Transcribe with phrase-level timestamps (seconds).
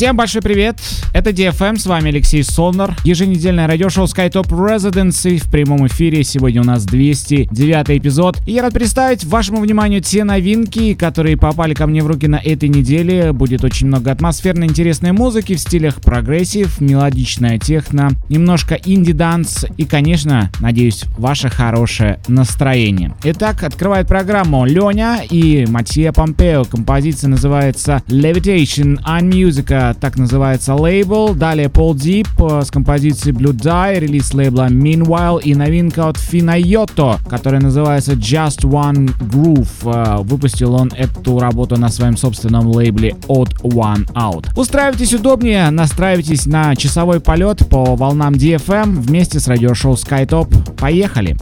[0.00, 0.78] Всем большой привет!
[1.12, 2.96] Это DFM, с вами Алексей Солнер.
[3.04, 6.24] Еженедельное радиошоу SkyTop Residency в прямом эфире.
[6.24, 8.38] Сегодня у нас 209 эпизод.
[8.46, 12.36] И я рад представить вашему вниманию те новинки, которые попали ко мне в руки на
[12.36, 13.32] этой неделе.
[13.32, 20.50] Будет очень много атмосферной интересной музыки в стилях прогрессив, мелодичная техно, немножко инди-данс и, конечно,
[20.60, 23.12] надеюсь, ваше хорошее настроение.
[23.24, 26.64] Итак, открывает программу Леня и Matteo Pompeo.
[26.64, 31.34] Композиция называется Levitation on Music так называется лейбл.
[31.34, 37.18] Далее Paul Deep э, с композицией Blue Die, релиз лейбла Meanwhile и новинка от Finayotto,
[37.28, 39.68] которая называется Just One Groove.
[39.84, 44.48] Э, выпустил он эту работу на своем собственном лейбле Odd One Out.
[44.56, 50.76] Устраивайтесь удобнее, настраивайтесь на часовой полет по волнам DFM вместе с радиошоу SkyTop.
[50.76, 51.36] Поехали!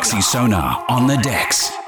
[0.00, 1.79] Alexi Sonar on the decks.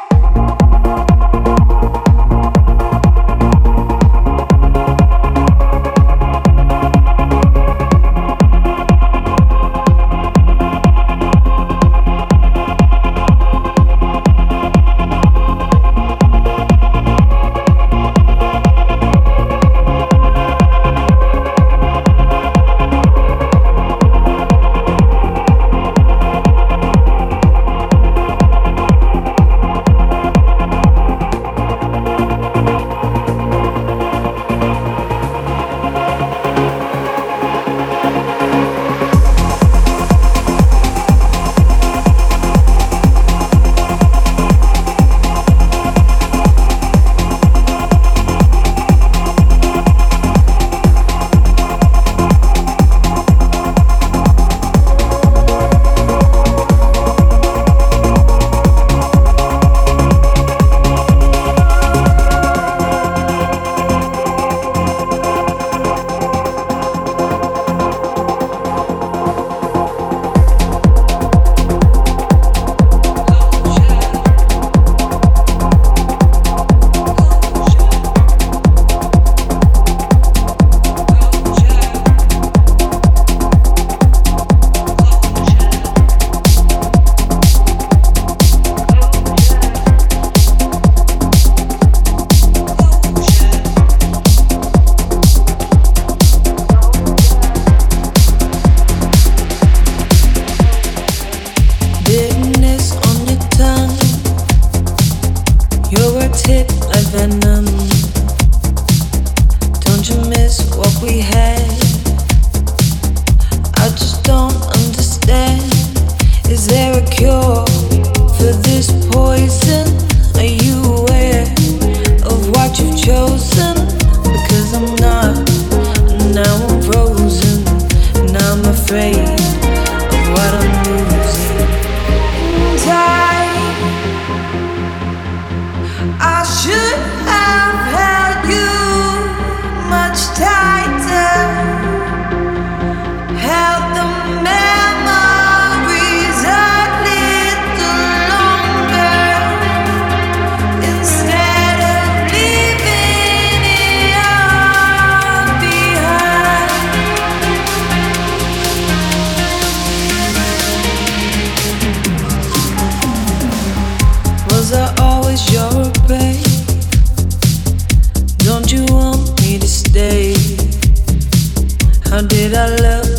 [172.28, 173.11] did I love?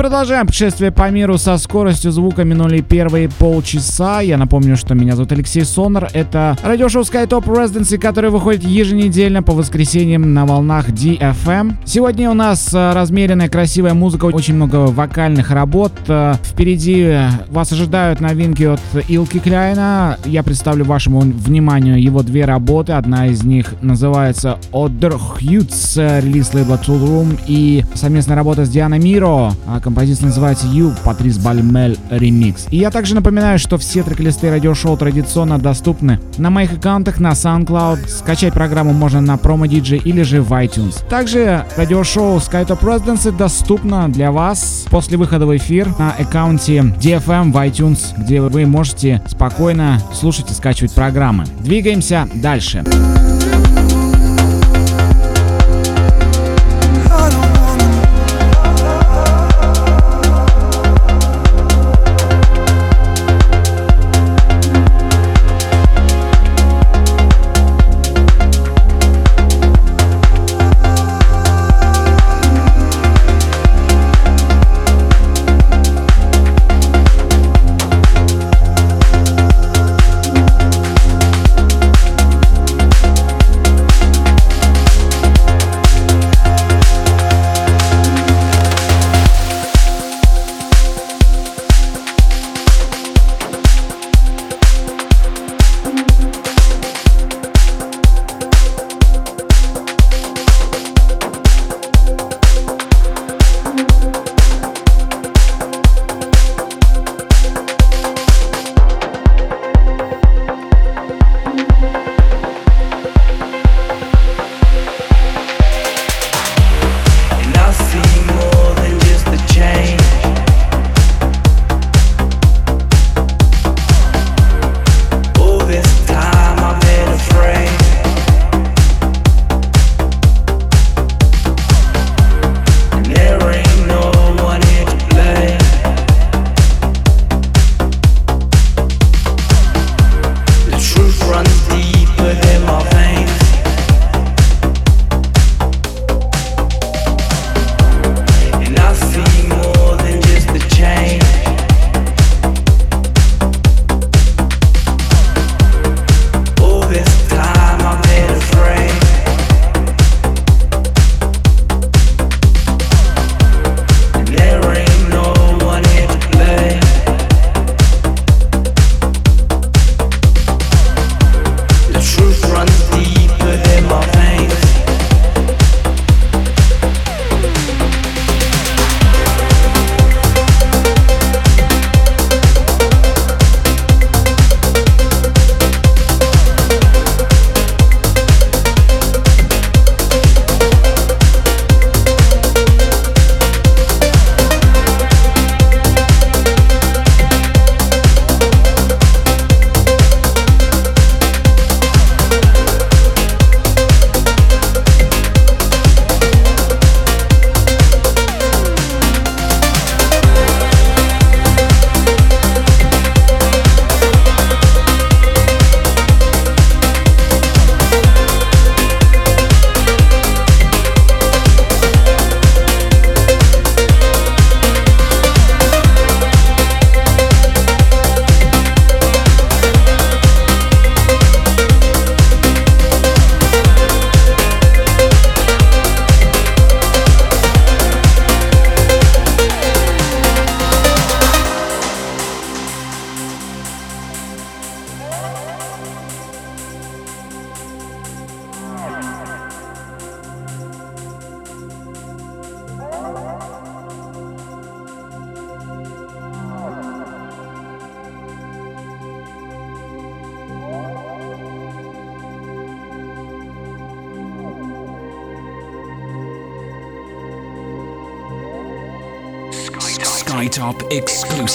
[0.00, 2.42] Продолжаем путешествие по миру со скоростью звука.
[2.42, 4.22] Минули первые полчаса.
[4.22, 6.08] Я напомню, что меня зовут Алексей Сонор.
[6.14, 11.74] Это радиошоу SkyTop Residency, которое выходит еженедельно по воскресеньям на волнах DFM.
[11.84, 15.92] Сегодня у нас э, размеренная, красивая музыка, очень много вокальных работ.
[16.08, 20.16] Э, впереди вас ожидают новинки от Илки Кляйна.
[20.24, 22.92] Я представлю вашему вниманию его две работы.
[22.94, 28.98] Одна из них называется Other Huts, релиз лейбла Tool Room и совместная работа с Дианой
[28.98, 29.52] Миро.
[29.90, 32.68] Композиция называется You, Патрис Бальмель ремикс.
[32.70, 38.06] И я также напоминаю, что все трек-листы радиошоу традиционно доступны на моих аккаунтах на SoundCloud.
[38.06, 41.04] Скачать программу можно на Promo DJ или же в iTunes.
[41.08, 47.56] Также радиошоу SkyTop Residency доступно для вас после выхода в эфир на аккаунте DFM в
[47.56, 51.46] iTunes, где вы можете спокойно слушать и скачивать программы.
[51.64, 52.84] Двигаемся дальше.
[52.84, 53.49] Дальше.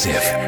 [0.06, 0.45] Massive.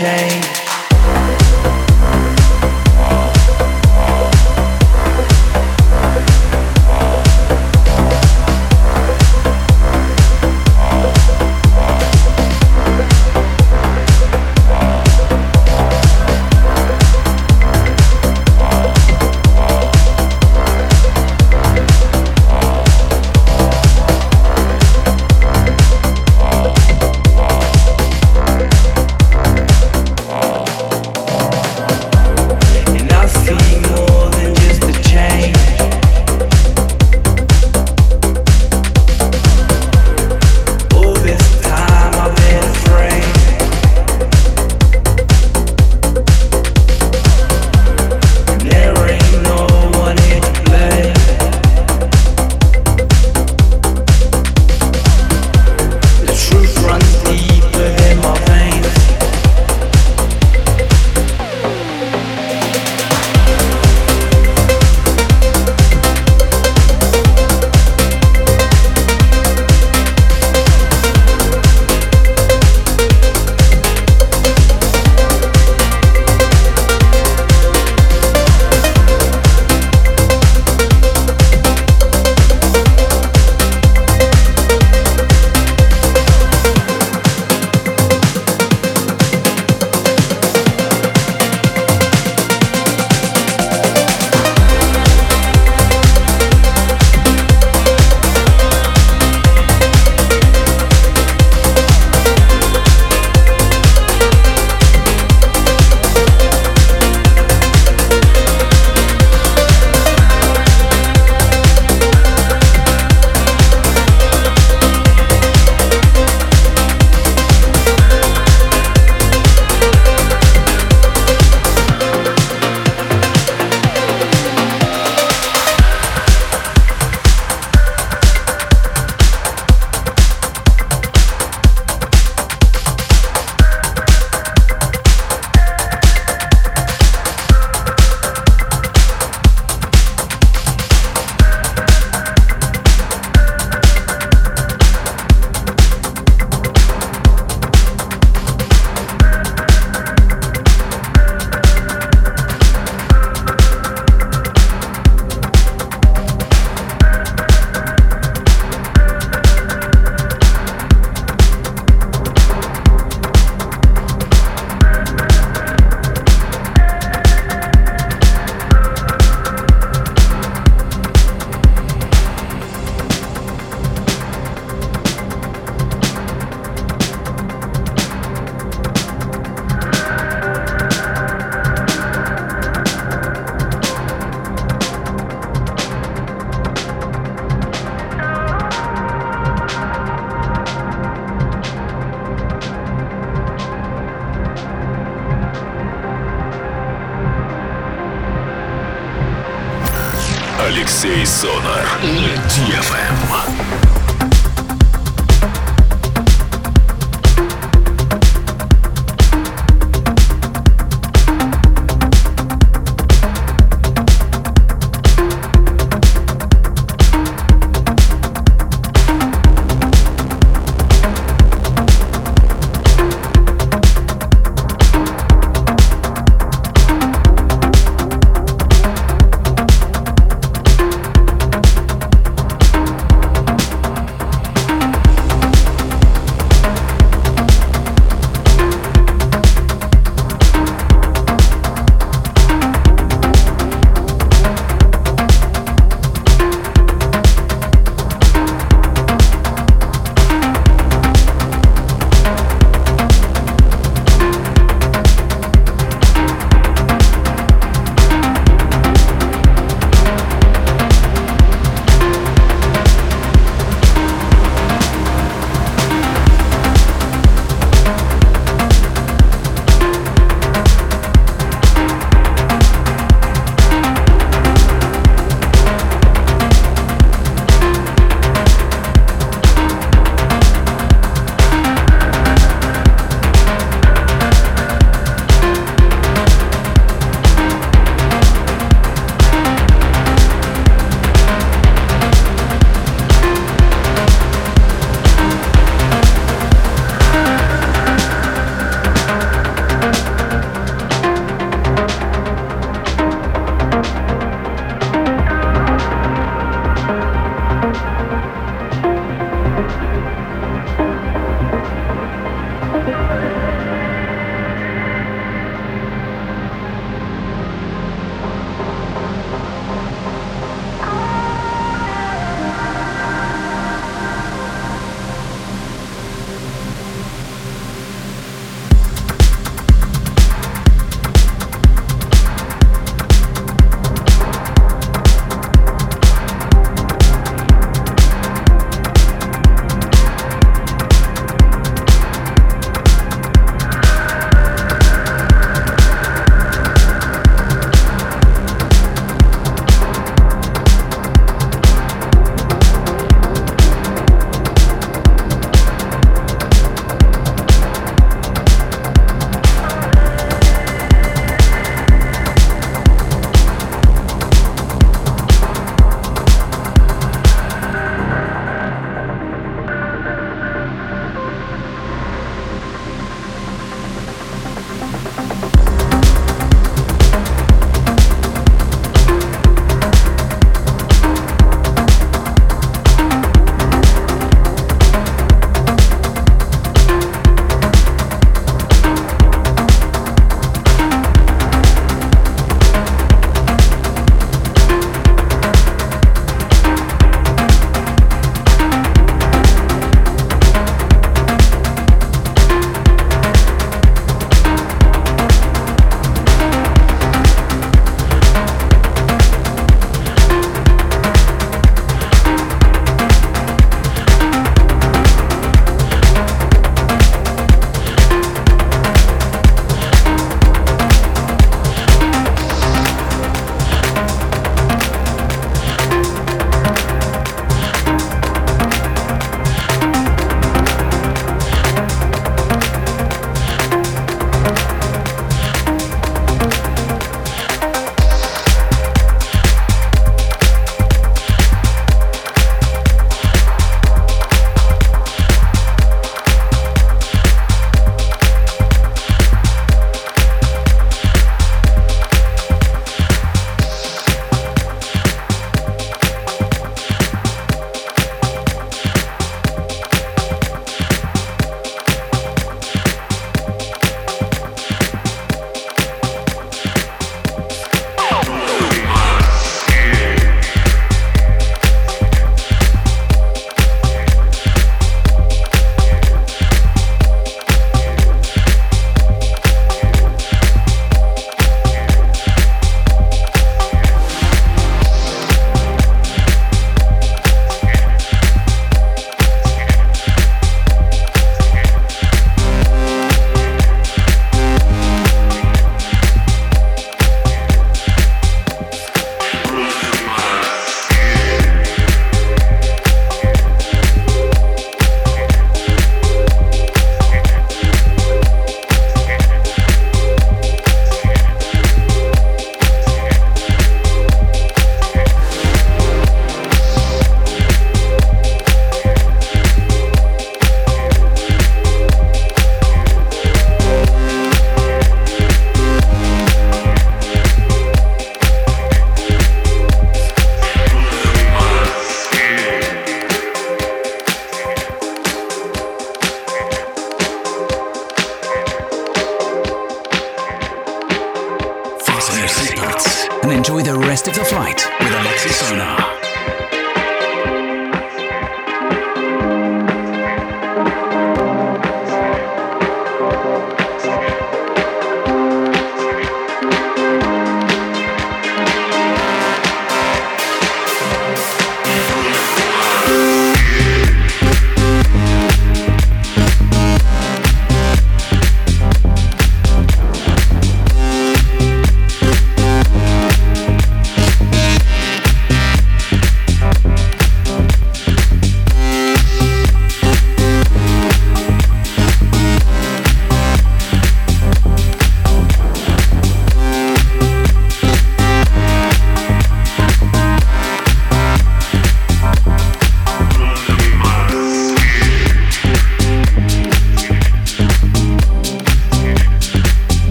[0.00, 0.39] Change.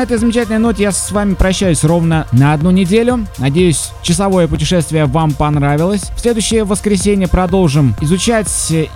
[0.00, 3.26] На этой замечательной ноте я с вами прощаюсь ровно на одну неделю.
[3.36, 6.04] Надеюсь, часовое путешествие вам понравилось.
[6.16, 8.48] В следующее воскресенье продолжим изучать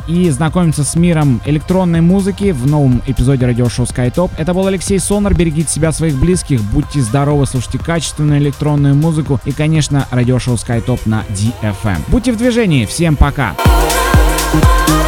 [0.09, 4.30] и знакомиться с миром электронной музыки в новом эпизоде радиошоу SkyTop.
[4.38, 5.34] Это был Алексей Сонар.
[5.34, 11.24] Берегите себя, своих близких, будьте здоровы, слушайте качественную электронную музыку и, конечно, радиошоу SkyTop на
[11.28, 11.98] DFM.
[12.09, 12.86] Будьте в движении.
[12.86, 13.55] Всем пока.
[14.55, 15.03] This